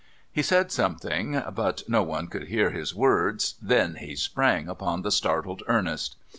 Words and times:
He 0.31 0.41
said 0.41 0.71
something, 0.71 1.39
but 1.53 1.83
no 1.87 2.01
one 2.01 2.25
could 2.25 2.47
hear 2.47 2.71
his 2.71 2.95
words; 2.95 3.53
then 3.61 3.97
he 3.99 4.15
sprang 4.15 4.67
upon 4.67 5.03
the 5.03 5.11
startled 5.11 5.61
Ernest. 5.67 6.15